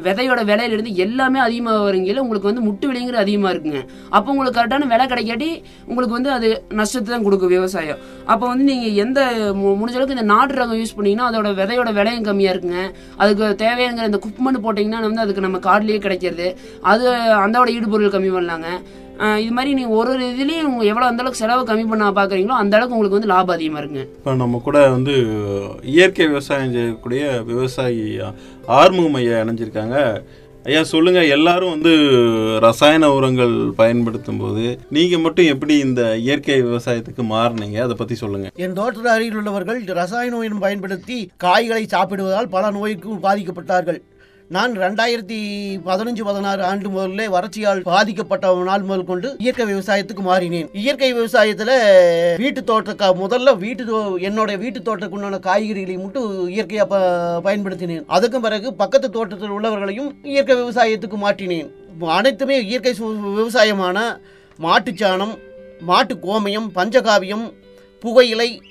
[0.02, 3.86] விதையோட விலையிலேருந்து எல்லாமே அதிகமாக வரீங்கள உங்களுக்கு வந்து முட்டு விலைங்கிறது அதிகமாக இருக்குங்க.
[4.10, 7.98] அப்போ உங்களுக்கு கரெக்டான விலை கிடைக்காட்டி உங்களுக்கு வந்து அது நஷ்டத்தை தான் கொடுக்கும் விவசாயம்.
[8.26, 9.20] அப்போ வந்து நீங்கள் எந்த
[9.56, 12.92] மு- முடிஞ்ச அளவுக்கு இந்த நாட்டு ரகம் யூஸ் பண்ணீங்கன்னா அதோட விதையோட விலையும் கம்மியாக இருக்குங்க.
[13.16, 16.58] அதுக்கு தேவையான இந்த குக்மண் போட்டிங்கன்னா வந்து அதுக்கு நம்ம கார்டுலேயே கிடைக்கிறது.
[16.80, 17.10] அது
[17.46, 18.66] அதோட ஈடுபொருள் கம்மி பண்ணலாங்க.
[19.42, 22.96] இது மாதிரி நீங்கள் ஒரு ஒரு இதுலேயும் எவ்வளோ அந்த அளவுக்கு செலவு கம்மி பண்ண பார்க்குறீங்களோ அந்த அளவுக்கு
[22.96, 24.06] உங்களுக்கு வந்து லாபம் அதிகமாக இருக்குங்க.
[24.18, 25.14] இப்போ நம்ம கூட வந்து
[25.96, 28.02] இயற்கை விவசாயம் செய்யக்கூடிய விவசாயி
[28.80, 29.96] ஆறுமுகம் ஐயா இணைஞ்சிருக்காங்க.
[30.68, 31.92] ஐயா சொல்லுங்க எல்லாரும் வந்து
[32.64, 34.64] ரசாயன உரங்கள் பயன்படுத்தும் போது
[34.96, 37.78] நீங்க மட்டும் எப்படி இந்த இயற்கை விவசாயத்துக்கு மாறுனீங்க?
[37.86, 38.48] அதை பத்தி சொல்லுங்க.
[38.64, 44.00] என் தோட்டத்து அருகில் உள்ளவர்கள் ரசாயன உயிரினம் பயன்படுத்தி காய்களை சாப்பிடுவதால் பல நோய்க்கு பாதிக்கப்பட்டார்கள்.
[44.48, 45.38] நான் ரெண்டாயிரத்தி
[45.86, 50.68] பதினஞ்சு பதினாறு ஆண்டு முதல்ல வறட்சியால் பாதிக்கப்பட்ட நாள் முதல் கொண்டு இயற்கை விவசாயத்துக்கு மாறினேன்.
[50.72, 51.70] இயற்கை விவசாயத்துல
[52.36, 58.04] வீட்டு தோட்ட முதல்ல வீட்டு தோ- என்னோட வீட்டு தோட்டத்துக்கு உண்டான காய்கறிகளை மட்டும் இயற்கையா ப- பயன்படுத்தினேன்.
[58.08, 61.70] அதுக்கும் பிறகு பக்கத்து தோட்டத்தில் உள்ளவர்களையும் இயற்கை விவசாயத்துக்கு மாற்றினேன்.
[62.00, 64.20] அனைத்துமே இயற்கை சு- விவசாயமான
[64.62, 65.38] மாட்டுச்சாணம்
[65.80, 67.52] மாட்டு கோமயம் பஞ்சகாவியம்
[68.00, 68.62] புகையிலை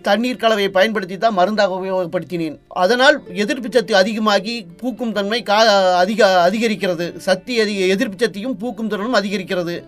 [0.00, 2.58] தண்ணீர் கலவையை பயன்படுத்தி தான் மருந்தாக உபயோகப்படுத்தினேன்.
[2.68, 5.58] அதனால் எதிர்ப்பு சக்தி அதிகமாகி பூக்கும் தன்மை கா
[5.96, 7.16] அதிக அதிகரிக்கிறது.
[7.16, 9.84] சக்தி அதிக எதிர்ப்பு சக்தியும் பூக்கும் திறனும் அதிகரிக்கிறது.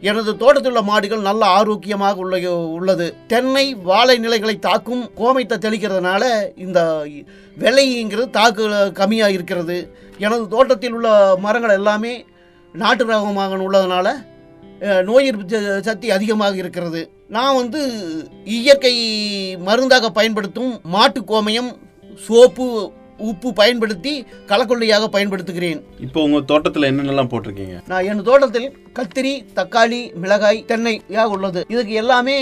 [0.00, 3.14] எனது தோட்டத்தில் உள்ள மாடுகள் நல்ல ஆரோக்கியமாக உள்ள உள்ளது.
[3.26, 7.06] தென்னை வாழை நிலைகளை தாக்கும் கோமைத்தை தெளிக்கிறதுனால இந்த
[7.58, 9.90] விலைங்கிறது தாக்கு கம்மியாக இருக்கிறது.
[10.18, 12.24] எனது தோட்டத்தில் உள்ள மரங்கள் எல்லாமே
[12.72, 14.30] நாட்டு ரகமாக உள்ளதுனால
[15.02, 17.10] நோய் எதிர்ப்பு ச- சக்தி அதிகமாக இருக்கிறது.
[17.34, 17.80] நான் வந்து
[18.54, 18.94] இயற்கை
[19.66, 21.70] மருந்தாக பயன்படுத்தும் மாட்டு கோமயம்
[22.24, 22.66] சோப்பு
[23.30, 24.12] உப்பு பயன்படுத்தி
[24.50, 25.80] கலக்கொல்லியாக பயன்படுத்துகிறேன்.
[26.06, 27.76] இப்போ உங்க தோட்டத்துல என்னென்னலாம் போட்டிருக்கீங்க?
[27.90, 28.66] நான் என் தோட்டத்தில்
[28.98, 31.60] கத்திரி தக்காளி மிளகாய் தென்னை யாக உள்ளது.
[31.74, 32.36] இதுக்கு எல்லாமே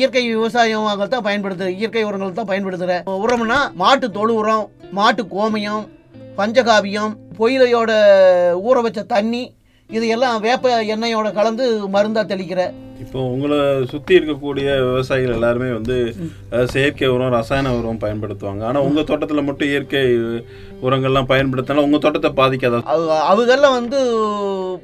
[0.00, 4.66] இயற்கை விவசாயமாக தான் பயன்படுத்துகிறேன் இயற்கை உரங்கள் தான் பயன்படுத்துகிறேன் உரம்னா மாட்டு தொழு உரம்
[4.98, 5.86] மாட்டு கோமயம்
[6.38, 7.90] பஞ்சகாவியம் பொயிலையோட
[8.68, 9.42] ஊற வச்ச தண்ணி
[9.90, 11.64] இது எல்லாம் வேப்ப எண்ணெயோட கலந்து
[11.96, 12.74] மருந்தா தெளிக்கிறேன்.
[13.00, 16.14] இப்போ உங்களை சுத்தி இருக்கக்கூடிய விவசாயிகள் எல்லாருமே வந்து
[16.66, 18.62] செயற்கை உரம் ரசாயன உரம் பயன்படுத்துவாங்க.
[18.64, 20.00] ஆனா உங்க தோட்டத்துல மட்டும் இயற்கை
[20.82, 22.82] உரங்கள்லாம் பயன்படுத்தினா உங்க தோட்டத்தை பாதிக்காதா?
[22.82, 23.98] அவ- அவங்கெல்லாம் வந்து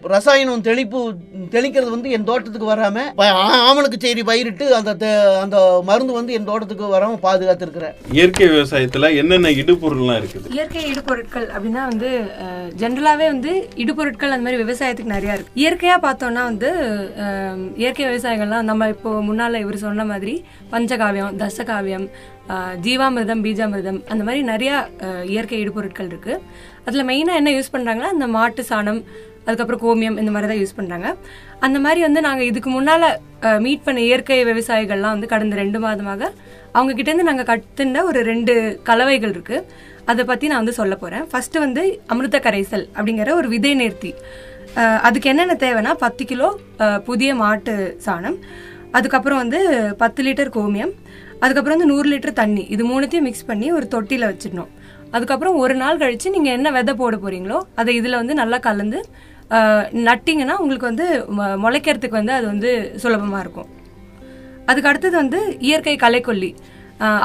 [0.02, 1.14] ரசாயனம் தெளிப்பு
[1.50, 6.32] தெளிக்கிறது வந்து என் தோட்டத்துக்கு வராம ப- ஆ- ஆமணக்கு செய்தி பயிரிட்டு அந்த தெ- அந்த மருந்து வந்து
[6.32, 7.94] என் தோட்டத்துக்கு வராம பாதுகாத்திருக்கிறேன்.
[8.12, 10.50] இயற்கை விவசாயத்துல என்னென்ன இடுபொருள்லாம் இருக்குது?
[10.50, 12.10] இயற்கை இடுபொருட்கள் அப்படின்னா வந்து
[12.78, 15.52] ஜென்ரலாகவே வந்து இடுபொருட்கள் அந்த மாதிரி விவசாயத்துக்கு நிறையா இருக்கு.
[15.54, 16.70] இயற்கையாக பார்த்தோம்னா வந்து
[17.76, 20.34] இயற்கை விவசாயிகள்லாம் நம்ம இப்போ முன்னால் இவர் சொன்ன மாதிரி
[20.72, 22.06] பஞ்சகாவியம் தசகாவியம்
[22.86, 24.76] ஜீவாமிர்தம் பீஜாமிர்தம் அந்த மாதிரி நிறையா
[25.32, 26.34] இயற்கை இடுபொருட்கள் இருக்கு.
[26.86, 29.00] அதில் மெயினாக என்ன யூஸ் பண்ணுறாங்கன்னா அந்த மாட்டு சாணம்
[29.46, 31.08] அதுக்கப்புறம் கோமியம் இந்த மாதிரி தான் யூஸ் பண்ணுறாங்க
[31.66, 33.06] அந்த மாதிரி வந்து நாங்கள் இதுக்கு முன்னால்
[33.64, 36.22] மீட் பண்ண இயற்கை விவசாயிகள்லாம் வந்து கடந்த ரெண்டு மாதமாக
[36.76, 38.54] அவங்க கிட்டேருந்து நாங்கள் கற்றுண்ட ஒரு ரெண்டு
[38.88, 39.62] கலவைகள் இருக்குது
[40.12, 41.82] அதை பற்றி நான் வந்து சொல்ல போகிறேன் ஃபர்ஸ்ட் வந்து
[42.14, 44.10] அமிர்த கரைசல் அப்படிங்கிற ஒரு விதை நேர்த்தி.
[45.06, 46.48] அதுக்கு என்னென்ன தேவைன்னா பத்து கிலோ
[47.04, 47.74] புதிய மாட்டு
[48.06, 48.38] சாணம்
[48.96, 49.60] அதுக்கப்புறம் வந்து
[50.02, 50.92] பத்து லிட்டர் கோமியம்
[51.44, 52.62] அதுக்கப்புறம் வந்து நூறு லிட்டர் தண்ணி.
[52.74, 54.70] இது மூணுத்தையும் மிக்ஸ் பண்ணி ஒரு தொட்டியில் வச்சிடணும்.
[55.10, 59.00] அதுக்கப்புறம் ஒரு நாள் கழித்து நீங்கள் என்ன விதை போட போகிறீங்களோ அதை இதில் வந்து நல்லா கலந்து
[60.08, 61.06] நட்டிங்கன்னா உங்களுக்கு வந்து
[61.38, 62.70] மொ- முளைக்கிறதுக்கு வந்து அது வந்து
[63.02, 63.68] சுலபமாக இருக்கும்.
[64.66, 66.50] அதுக்கு அடுத்தது வந்து இயற்கை கலைக்கொல்லி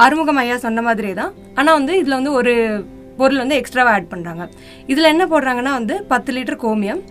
[0.04, 1.32] அறுமுகம் ஐயா சொன்ன மாதிரியே தான்.
[1.58, 2.52] ஆனால் வந்து இதில் வந்து ஒரு
[3.16, 4.44] பொருள் வந்து எக்ஸ்ட்ராவாக ஆட் பண்ணுறாங்க
[4.86, 7.02] இதில் என்ன போடுறாங்கன்னா வந்து பத்து லிட்டர் கோமியம்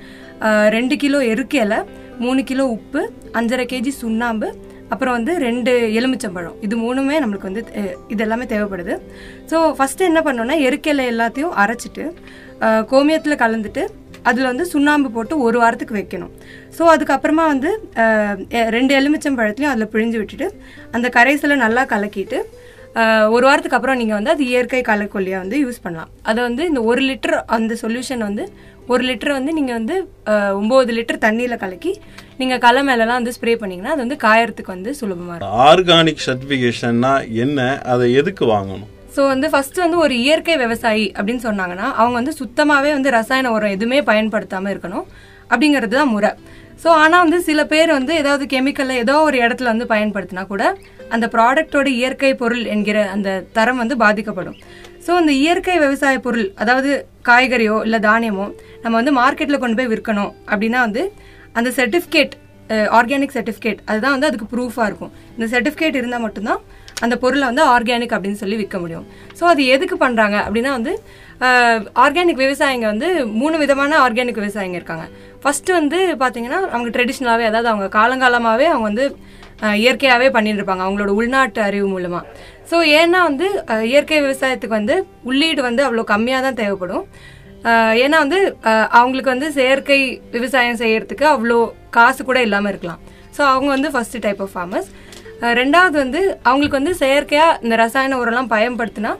[0.76, 1.80] ரெண்டு கிலோ எருக்கு இலை
[2.24, 3.02] மூணு கிலோ உப்பு
[3.40, 4.48] அஞ்சரை கேஜி சுண்ணாம்பு
[4.94, 6.56] அப்புறம் வந்து ரெண்டு எலுமிச்சம்பழம்.
[6.66, 7.64] இது மூணுமே நம்மளுக்கு வந்து
[8.14, 8.96] இது எல்லாமே தேவைப்படுது.
[9.52, 12.06] ஸோ ஃபஸ்ட்டு என்ன பண்ணோன்னா எருக்கிலை எல்லாத்தையும் அரைச்சிட்டு
[12.92, 13.84] கோமியத்தில் கலந்துட்டு
[14.30, 16.34] அதில் வந்து சுண்ணாம்பு போட்டு ஒரு வாரத்துக்கு வைக்கணும்.
[16.78, 17.70] ஸோ அதுக்கப்புறமா வந்து
[18.76, 20.50] ரெண்டு எலுமிச்சம்பழத்தையும் அதில் பிழிஞ்சு விட்டுட்டு
[20.98, 22.40] அந்த கரைசலை நல்லா கலக்கிட்டு
[23.34, 26.10] ஒரு வாரத்துக்கு அப்புறம் நீங்கள் வந்து அது இயற்கை களைக்கொல்லியாக வந்து யூஸ் பண்ணலாம்.
[26.30, 28.46] அதை வந்து இந்த ஒரு லிட்டர் அந்த சொல்யூஷன் வந்து
[28.94, 29.96] ஒரு லிட்டர் வந்து நீங்கள் வந்து
[30.62, 31.92] ஒம்பது லிட்டர் தண்ணியில் கலக்கி
[32.40, 35.60] நீங்கள் களை மேலெலாம் வந்து ஸ்ப்ரே பண்ணிங்கன்னா அது வந்து காயறதுக்கு வந்து சுலபமாக இருக்கும்.
[35.68, 37.14] ஆர்கானிக் சர்டிபிகேஷன்னா
[37.46, 37.60] என்ன?
[37.94, 38.90] அதை எதுக்கு வாங்கணும்?
[39.16, 43.76] ஸோ வந்து ஃபர்ஸ்ட் வந்து ஒரு இயற்கை விவசாயி அப்படின்னு சொன்னாங்கன்னா அவங்க வந்து சுத்தமாகவே வந்து ரசாயன உரம்
[43.78, 45.06] எதுவுமே பயன்படுத்தாமல் இருக்கணும்
[45.54, 46.32] அப்படிங்கிறது தான் முறை.
[46.84, 50.64] ஸோ ஆனால் வந்து சில பேர் வந்து ஏதாவது கெமிக்கலை ஏதோ ஒரு இடத்துல வந்து பயன்படுத்தினா கூட
[51.16, 54.58] அந்த ப்ராடக்டோட இயற்கை பொருள் என்கிற அந்த தரம் வந்து பாதிக்கப்படும்.
[55.06, 56.92] ஸோ அந்த இயற்கை விவசாய பொருள் அதாவது
[57.30, 58.46] காய்கறியோ இல்லை தானியமோ
[58.84, 61.04] நம்ம வந்து மார்க்கெட்டில் கொண்டு போய் விற்கணும் அப்படின்னா வந்து
[61.60, 62.36] அந்த சர்டிஃபிகேட்
[62.98, 65.12] ஆர்கானிக் சர்டிஃபிகேட் அதுதான் வந்து அதுக்கு ப்ரூஃபாக இருக்கும்.
[65.36, 66.62] இந்த சர்டிஃபிகேட் இருந்தால் மட்டும்தான்
[67.06, 69.06] அந்த பொருளை வந்து ஆர்கானிக் அப்படின்னு சொல்லி விற்க முடியும்.
[69.38, 70.94] ஸோ அது எதுக்கு பண்ணுறாங்க அப்படின்னா வந்து
[72.04, 73.08] ஆர்கானிக் விவசாயிங்க வந்து
[73.42, 75.06] மூணு விதமான ஆர்கானிக் விவசாயிங்க இருக்காங்க.
[75.44, 79.06] ஃபஸ்ட்டு வந்து பார்த்தீங்கன்னா அவங்க ட்ரெடிஷ்னலாகவே அதாவது அவங்க காலங்காலமாகவே அவங்க வந்து
[79.84, 82.24] இயற்கையாகவே பண்ணிட்டு இருப்பாங்க அவங்களோட உள்நாட்டு அறிவு மூலமாக
[82.70, 83.48] ஸோ ஏன்னா வந்து
[83.92, 84.96] இயற்கை விவசாயத்துக்கு வந்து
[85.30, 87.06] உள்ளீடு வந்து அவ்வளோ கம்மியாக தான் தேவைப்படும்
[88.04, 88.40] ஏன்னா வந்து
[89.00, 90.00] அவங்களுக்கு வந்து செயற்கை
[90.36, 91.58] விவசாயம் செய்யறதுக்கு அவ்வளோ
[91.98, 93.02] காசு கூட இல்லாமல் இருக்கலாம்.
[93.36, 94.90] ஸோ அவங்க வந்து ஃபர்ஸ்ட் டைப் ஆஃப் ஃபார்மர்ஸ்
[95.60, 99.12] ரெண்டாவது வந்து அவங்களுக்கு வந்து செயற்கையாக இந்த ரசாயன உரம்லாம் பயன்படுத்தினா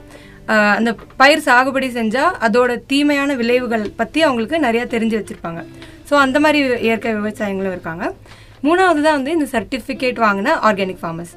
[0.78, 5.60] அந்த பயிர் சாகுபடி செஞ்சால் அதோட தீமையான விளைவுகள் பற்றி அவங்களுக்கு நிறையா தெரிஞ்சு வச்சுருப்பாங்க.
[6.08, 8.06] ஸோ அந்த மாதிரி இயற்கை விவசாயங்களும் இருக்காங்க.
[8.66, 11.34] மூணாவது தான் வந்து இந்த சர்டிஃபிகேட் வாங்கின ஆர்கானிக் ஃபார்மர்ஸ்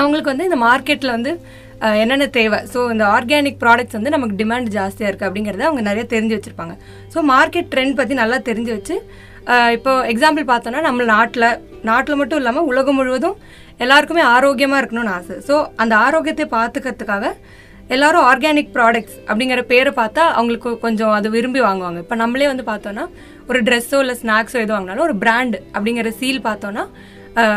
[0.00, 1.32] அவங்களுக்கு வந்து இந்த மார்க்கெட்டில் வந்து
[2.02, 2.58] என்னென்ன தேவை?
[2.72, 6.74] ஸோ இந்த ஆர்கானிக் ப்ராடக்ட்ஸ் வந்து நமக்கு டிமாண்ட் ஜாஸ்தியாக இருக்குது அப்படிங்கிறத அவங்க நிறைய தெரிஞ்சு வச்சுருப்பாங்க.
[7.12, 8.96] ஸோ மார்க்கெட் ட்ரெண்ட் பற்றி நல்லா தெரிஞ்சு வச்சு
[9.76, 11.48] இப்போ எக்ஸாம்பிள் பார்த்தோன்னா நம்ம நாட்டில்
[11.90, 13.36] நாட்டில் மட்டும் இல்லாமல் உலகம் முழுவதும்
[13.84, 15.36] எல்லாருக்குமே ஆரோக்கியமாக இருக்கணும்னு ஆசை.
[15.48, 17.26] ஸோ அந்த ஆரோக்கியத்தை பார்த்துக்கிறதுக்காக
[17.94, 21.98] எல்லாரும் ஆர்கானிக் ப்ராடக்ட்ஸ் அப்படிங்கிற பேரை பார்த்தா அவங்களுக்கு கொஞ்சம் அது விரும்பி வாங்குவாங்க.
[22.04, 23.04] இப்போ நம்மளே வந்து பார்த்தோன்னா
[23.50, 26.84] ஒரு ட்ரெஸ்ஸோ இல்லை ஸ்நாக்ஸோ எது வாங்கினாலும் ஒரு பிராண்ட் அப்படிங்கிற சீல் பார்த்தோன்னா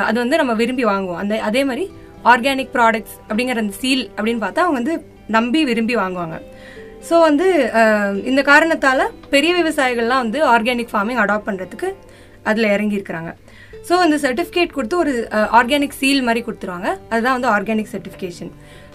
[0.09, 1.21] அது வந்து நம்ம விரும்பி வாங்குவோம்.
[1.23, 1.85] அந்த அதே மாதிரி
[2.31, 4.95] ஆர்கானிக் ப்ராடக்ட்ஸ் அப்படிங்கிற அந்த சீல் அப்படின்னு பார்த்தா அவங்க வந்து
[5.35, 6.37] நம்பி விரும்பி வாங்குவாங்க.
[7.07, 7.47] ஸோ வந்து
[8.29, 11.89] இந்த காரணத்தால் பெரிய விவசாயிகள்லாம் வந்து ஆர்கானிக் ஃபார்மிங் அடாப்ட் பண்ணுறதுக்கு
[12.49, 13.31] அதில் இறங்கியிருக்கிறாங்க.
[13.87, 15.13] ஸோ இந்த சர்டிஃபிகேட் கொடுத்து ஒரு
[15.59, 16.89] ஆர்கானிக் சீல் மாதிரி கொடுத்துருவாங்க.
[17.11, 18.51] அதுதான் வந்து ஆர்கானிக் சர்டிஃபிகேஷன்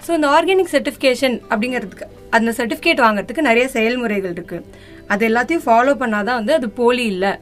[0.07, 4.67] ஸோ இந்த ஆர்கானிக் சர்டிஃபிகேஷன் அப்படிங்கிறதுக்கு அந்த சர்டிஃபிகேட் வாங்குறதுக்கு நிறைய செயல்முறைகள் இருக்குது
[5.13, 7.33] அது எல்லாத்தையும் ஃபாலோ பண்ணாதான் வந்து அது போலி இல்லை.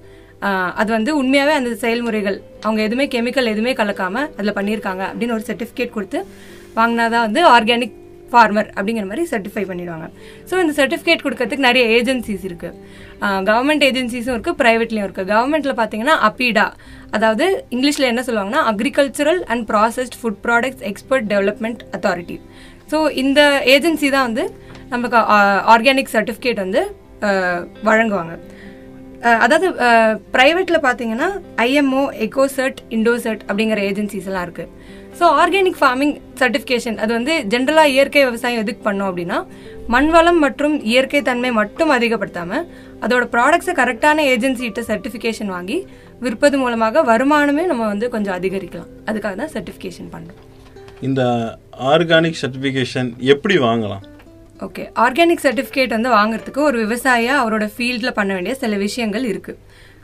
[0.81, 5.97] அது வந்து உண்மையாகவே அந்த செயல்முறைகள் அவங்க எதுவுமே கெமிக்கல் எதுவுமே கலக்காமல் அதில் பண்ணியிருக்காங்க அப்படின்னு ஒரு சர்டிஃபிகேட்
[5.97, 6.21] கொடுத்து
[6.79, 7.97] வாங்கினாதான் வந்து ஆர்கானிக்
[8.33, 10.07] ஃபார்மர் அப்படிங்கிற மாதிரி சர்டிஃபை பண்ணிடுவாங்க.
[10.51, 12.77] ஸோ இந்த சர்டிஃபிகேட் கொடுக்கறதுக்கு நிறைய ஏஜென்சிஸ் இருக்குது
[13.49, 16.67] கவர்மெண்ட் ஏஜென்சிஸும் இருக்குது ப்ரைவேட்லேயும் இருக்குது கவர்மெண்ட்டில் பார்த்தீங்கன்னா அப்பீடா
[17.17, 22.39] அதாவது இங்கிலீஷில் என்ன சொல்லுவாங்கன்னா agricultural and processed food products expert development authority
[22.93, 23.41] so இந்த
[23.75, 24.47] ஏஜென்சி தான் வந்து
[24.89, 25.19] நமக்கு
[25.75, 26.83] ஆர்கானிக் சர்டிஃபிகேட் வந்து
[27.89, 28.35] வழங்குவாங்க.
[29.45, 29.67] அதாவது
[30.35, 31.29] ப்ரைவேட்டில் பார்த்தீங்கன்னா
[31.65, 34.65] ஐஎம்ஓ எக்கோசர்ட் இண்டோசர்ட் அப்படிங்கிற ஏஜென்சிஸ் எல்லாம் இருக்கு.
[35.19, 39.39] ஸோ ஆர்கானிக் ஃபார்மிங் சர்டிஃபிகேஷன் அது வந்து ஜென்ரலாக இயற்கை விவசாயம் எதுக்கு பண்ணோம் அப்படின்னா
[39.95, 42.65] மண் வளம் மற்றும் இயற்கை தன்மை மட்டும் அதிகப்படுத்தாமல்
[43.05, 45.79] அதோட ப்ராடக்ட்ஸை கரெக்டான ஏஜென்சிகிட்ட சர்டிஃபிகேஷன் வாங்கி
[46.25, 48.91] விற்பது மூலமாக வருமானமே நம்ம வந்து கொஞ்சம் அதிகரிக்கலாம்.
[49.11, 50.41] அதுக்காக தான் சர்டிஃபிகேஷன் பண்ணுறோம்
[51.09, 51.23] இந்த
[51.93, 54.03] ஆர்கானிக் சர்டிஃபிகேஷன் எப்படி வாங்கலாம்?
[54.61, 59.59] ஓகே ஆர்கானிக் சர்டிஃபிகேட் வந்து வாங்குறதுக்கு ஒரு விவசாயியாக அவரோட ஃபீல்டில் பண்ண வேண்டிய சில விஷயங்கள் இருக்குது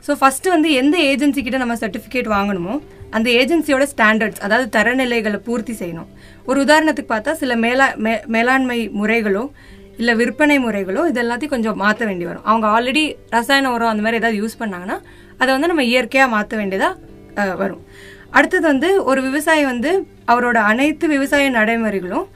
[0.07, 5.73] ஸோ ஃபஸ்ட்டு வந்து எந்த ஏஜென்சி கிட்ட நம்ம சர்டிஃபிகேட் வாங்கணுமோ அந்த ஏஜென்சியோட ஸ்டாண்டர்ட்ஸ் அதாவது தரநிலைகளை பூர்த்தி
[5.73, 6.07] செய்யணும்.
[6.45, 9.49] ஒரு உதாரணத்துக்கு பார்த்தா சில மேலா மே- மேலாண்மை முறைகளோ
[9.97, 12.43] இல்லை விற்பனை முறைகளோ இது எல்லாத்தையும் கொஞ்சம் மாற்ற வேண்டி வரும்.
[12.43, 14.97] அவங்க ஆல்ரெடி ரசாயன உரம் அந்த மாதிரி ஏதாவது யூஸ் பண்ணாங்கன்னா
[15.37, 17.81] அதை வந்து நம்ம இயற்கையாக மாற்ற வேண்டியதாக வரும்.
[18.29, 19.91] அடுத்தது வந்து ஒரு விவசாயி வந்து
[20.27, 22.27] அவரோட அனைத்து விவசாய நடைமுறைகளும்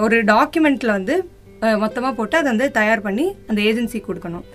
[0.00, 1.14] ஒரு டாக்குமெண்ட்டில் வந்து
[1.82, 4.46] மொத்தமாக போட்டு அதை வந்து தயார் பண்ணி அந்த ஏஜென்சி கொடுக்கணும்.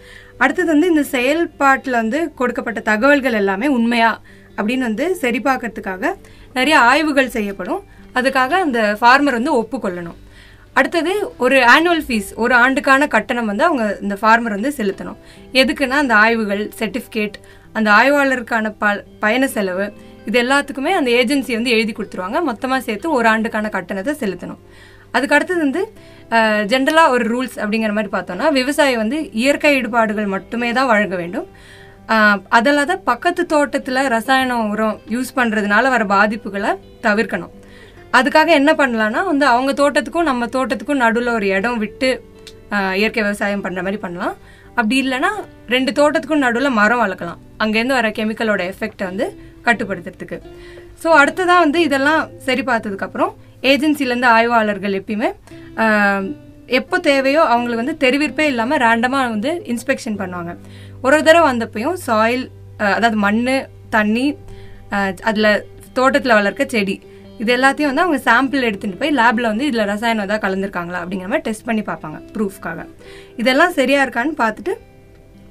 [0.41, 4.11] அடுத்தது வந்து இந்த செயல்பாட்டில் வந்து கொடுக்கப்பட்ட தகவல்கள் எல்லாமே உண்மையா
[4.57, 6.13] அப்படின்னு வந்து சரி பார்க்கறதுக்காக
[6.57, 7.81] நிறைய ஆய்வுகள் செய்யப்படும்.
[8.19, 10.19] அதுக்காக அந்த ஃபார்மர் வந்து ஒப்புக்கொள்ளணும்.
[10.79, 11.13] அடுத்தது
[11.45, 15.17] ஒரு ஆனுவல் ஃபீஸ் ஒரு ஆண்டுக்கான கட்டணம் வந்து அவங்க இந்த ஃபார்மர் வந்து செலுத்தணும்.
[15.61, 17.37] எதுக்குன்னா அந்த ஆய்வுகள் சர்டிஃபிகேட்
[17.77, 19.85] அந்த ஆய்வாளருக்கான ப பயண செலவு
[20.29, 22.39] இது எல்லாத்துக்குமே அந்த ஏஜென்சி வந்து எழுதி கொடுத்துருவாங்க.
[22.49, 24.61] மொத்தமாக சேர்த்து ஒரு ஆண்டுக்கான கட்டணத்தை செலுத்தணும்.
[25.15, 25.81] அதுக்கு அடுத்தது வந்து
[26.71, 31.47] ஜென்ரலாக ஒரு ரூல்ஸ் அப்படிங்கிற மாதிரி பார்த்தோம்னா விவசாயி வந்து இயற்கை ஈடுபாடுகள் மட்டுமே தான் வழங்க வேண்டும்.
[32.09, 36.71] அதில்லாத அதல்லாத பக்கத்து தோட்டத்தில் ரசாயன உரம் யூஸ் பண்ணுறதுனால வர பாதிப்புகளை
[37.05, 37.53] தவிர்க்கணும்.
[38.17, 42.09] அதுக்காக என்ன பண்ணலான்னா வந்து அவங்க தோட்டத்துக்கும் நம்ம தோட்டத்துக்கும் நடுவில் ஒரு இடம் விட்டு
[43.01, 44.35] இயற்கை விவசாயம் பண்ணுற மாதிரி பண்ணலாம்.
[44.77, 45.31] அப்படி இல்லைன்னா
[45.73, 47.39] ரெண்டு தோட்டத்துக்கும் நடுவில் மரம் வளர்க்கலாம்.
[47.63, 49.25] அங்கேருந்து வர கெமிக்கலோட எஃபெக்டை வந்து
[49.67, 50.37] கட்டுப்படுத்துறதுக்கு.
[51.01, 53.31] ஸோ அடுத்ததாக வந்து இதெல்லாம் சரி பார்த்ததுக்கப்புறம்
[53.71, 55.30] ஏஜென்சிலேருந்து ஆய்வாளர்கள் எப்பயுமே
[56.80, 60.52] எப்போ தேவையோ அவங்களுக்கு வந்து தெரிவிப்பே இல்லாமல் ரேண்டமாக வந்து இன்ஸ்பெக்ஷன் பண்ணுவாங்க.
[61.04, 62.45] ஒரு ஒரு தடவை வந்தப்பையும் சாயில்
[62.95, 63.41] அதாவது மண்
[63.95, 64.26] தண்ணி
[65.30, 65.52] அதில்
[65.97, 66.95] தோட்டத்தில் வளர்க்க செடி
[67.41, 71.45] இது எல்லாத்தையும் வந்து அவங்க சாம்பிள் எடுத்துகிட்டு போய் லேபில் வந்து இதில் ரசாயனம் ஏதாவது கலந்துருக்காங்களா அப்படிங்கிற மாதிரி
[71.47, 72.86] டெஸ்ட் பண்ணி பார்ப்பாங்க ப்ரூஃப்காக
[73.41, 74.74] இதெல்லாம் சரியாக இருக்கான்னு பார்த்துட்டு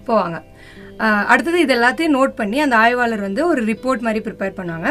[0.08, 0.38] போவாங்க.
[1.32, 4.88] அடுத்தது இது எல்லாத்தையும் நோட் பண்ணி அந்த ஆய்வாளர் வந்து ஒரு ரிப்போர்ட் மாதிரி ப்ரிப்பேர் பண்ணுவாங்க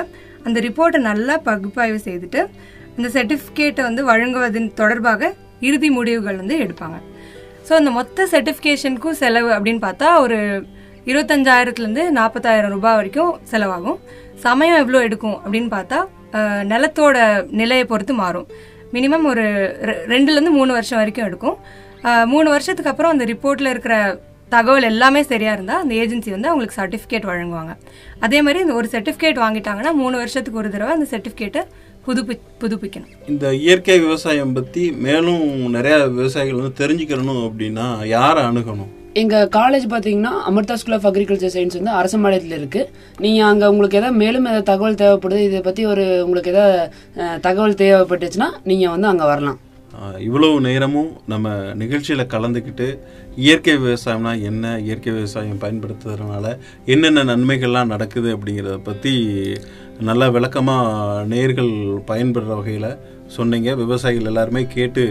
[0.48, 2.42] அந்த ரிப்போர்ட்டை நல்லா பகுப்பாய்வு செய்துட்டு
[3.00, 6.98] இந்த சர்டிஃபிகேட்டை வந்து வழங்குவதன் தொடர்பாக இறுதி முடிவுகள் வந்து எடுப்பாங்க.
[7.70, 10.66] ஸோ அந்த மொத்த சர்டிஃபிகேஷனுக்கும் செலவு அப்படின்னு பார்த்தா ஒரு
[11.06, 14.00] இருபத்தஞ்சாயிரத்துலேருந்து நாற்பத்தாயிரம் ரூபாய் வரைக்கும் செலவாகும்.
[14.36, 16.08] சமயம் எவ்வளோ எடுக்கும் அப்படின்னு பார்த்தா
[16.72, 18.48] நிலத்தோட நிலையை பொறுத்து மாறும்.
[18.94, 19.44] மினிமம் ஒரு
[19.82, 21.58] ரெ- ரெண்டுலேருந்து மூணு வருஷம் வரைக்கும் எடுக்கும்.
[22.26, 27.28] மூணு வருஷத்துக்கு அப்புறம் அந்த ரிப்போர்ட்டில் இருக்கிற தகவல் எல்லாமே சரியாக இருந்தால் அந்த ஏஜென்சி வந்து அவங்களுக்கு சர்டிஃபிகேட்
[27.32, 27.76] வழங்குவாங்க.
[28.20, 31.64] அதே மாதிரி இந்த ஒரு சர்டிஃபிகேட் வாங்கிட்டாங்கன்னா மூணு வருஷத்துக்கு ஒரு தடவை அந்த சர்டிஃபிகேட்டை
[32.10, 33.12] புதுப்பி புதுப்பிக்கணும்.
[33.28, 35.44] இந்த இயற்கை விவசாயம் பத்தி மேலும்
[35.76, 38.90] நிறைய விவசாயிகள் வந்து தெரிஞ்சுக்கணும் அப்படின்னா யாரை அணுகணும்?
[39.16, 42.82] எங்க காலேஜ் பாத்தீங்கன்னா Amrita school of agriculture science வந்து அரசம்பாளையத்தில் இருக்கு.
[43.20, 46.78] நீங்க அங்க உங்களுக்கு ஏதாவது மேலும் ஏதாவது தகவல் தேவைப்படுது இதை பத்தி ஒரு உங்களுக்கு ஏதாவது
[47.22, 49.60] அஹ், தகவல் தேவைப்பட்டுச்சுன்னா நீங்க வந்து அங்க வரலாம்.
[50.24, 51.48] இவ்வளவு நேரமும் நம்ம
[51.80, 52.88] நிகழ்ச்சியில கலந்துக்கிட்டு
[53.38, 56.46] இயற்கை விவசாயம்னா என்ன இயற்கை விவசாயம் பயன்படுத்துறதுனால
[56.86, 59.14] என்னென்ன நன்மைகள்லாம் நடக்குது அப்படிங்கிறத பற்றி
[60.08, 61.72] நல்லா விளக்கமாக நேர்கள்
[62.10, 62.92] பயன்படுற வகையில்
[63.28, 63.70] சொன்னீங்க.
[63.76, 65.04] விவசாயிகள் எல்லாருமே கேட்டு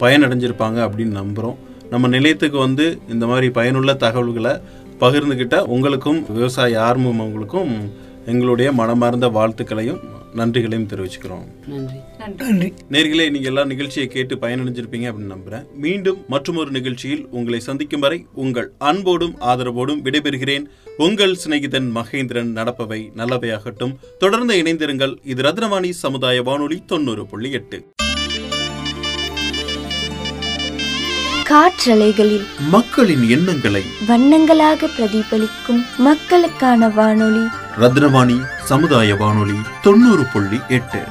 [0.00, 1.56] பயனடைஞ்சிருப்பாங்க அப்படின்னு நம்புகிறோம்
[1.90, 4.52] நம்ம நிலையத்துக்கு வந்து இந்த மாதிரி பயனுள்ள தகவல்களை
[5.00, 7.72] பகிர்ந்துக்கிட்ட உங்களுக்கும் விவசாய ஆர்வமவங்களுக்கும்
[8.26, 10.00] எங்களுடைய மனமார்ந்த வாழ்த்துக்களையும்
[10.34, 11.68] நன்றிகளையும் தெரிவிச்சுக்கிறோம்.
[11.68, 11.94] நன்றி.
[12.18, 12.72] நன்றி.
[12.90, 15.66] நேர்களே நீங்க எல்லா நிகழ்ச்சியை கேட்டு பயனடைஞ்சிருப்பீங்க அப்படின்னு நம்புறேன்.
[15.74, 20.64] மீண்டும் மற்றொரு நிகழ்ச்சியில் உங்களை சந்திக்கும் வரை உங்கள் அன்போடும் ஆதரவோடும் விடைபெறுகிறேன்.
[20.96, 23.96] உங்கள் சிநேகிதன் மகேந்திரன் நடப்பவை நல்லவையாகட்டும்.
[24.18, 25.16] தொடர்ந்து இணைந்திருங்கள்.
[25.24, 27.86] இது ரத்னவாணி சமுதாய வானொலி தொண்ணூறு புள்ளி எட்டு.
[31.50, 37.46] காற்றலைகளில் மக்களின் எண்ணங்களை வண்ணங்களாக பிரதிபலிக்கும் மக்களுக்கான வானொலி.
[37.80, 41.02] ரத்னவாணி சமுதாய வானொலி தொண்ணூறு புள்ளி எட்டு.